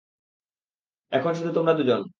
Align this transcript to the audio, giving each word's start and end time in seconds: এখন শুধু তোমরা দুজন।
এখন 1.11 1.31
শুধু 1.33 1.51
তোমরা 1.53 1.73
দুজন। 1.73 2.01